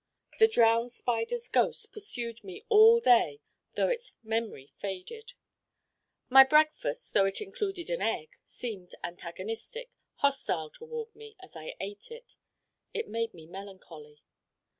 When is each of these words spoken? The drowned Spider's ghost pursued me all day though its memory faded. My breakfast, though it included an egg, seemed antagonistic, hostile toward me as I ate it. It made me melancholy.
The 0.39 0.47
drowned 0.47 0.91
Spider's 0.91 1.47
ghost 1.47 1.91
pursued 1.91 2.43
me 2.43 2.63
all 2.69 2.99
day 2.99 3.39
though 3.75 3.87
its 3.89 4.15
memory 4.23 4.73
faded. 4.79 5.33
My 6.27 6.43
breakfast, 6.43 7.13
though 7.13 7.25
it 7.25 7.39
included 7.39 7.91
an 7.91 8.01
egg, 8.01 8.37
seemed 8.43 8.95
antagonistic, 9.03 9.91
hostile 10.15 10.71
toward 10.71 11.15
me 11.15 11.35
as 11.39 11.55
I 11.55 11.75
ate 11.79 12.09
it. 12.09 12.35
It 12.95 13.09
made 13.09 13.35
me 13.35 13.45
melancholy. 13.45 14.23